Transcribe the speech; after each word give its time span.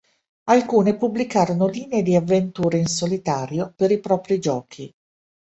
Alcune 0.45 0.97
pubblicarono 0.97 1.67
linee 1.67 2.01
di 2.01 2.15
avventure 2.15 2.79
in 2.79 2.87
solitario 2.87 3.71
per 3.75 3.91
i 3.91 3.99
propri 3.99 4.39
giochi. 4.39 4.91